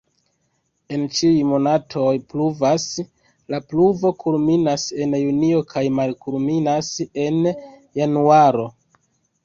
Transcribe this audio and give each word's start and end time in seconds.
En 0.95 1.03
ĉiuj 1.17 1.43
monatoj 1.49 2.13
pluvas, 2.31 2.87
la 3.55 3.61
pluvo 3.73 4.13
kulminas 4.25 4.89
en 5.07 5.17
junio 5.23 5.63
kaj 5.77 5.87
malkulminas 6.03 6.93
en 7.29 7.43
januaro. 8.05 8.71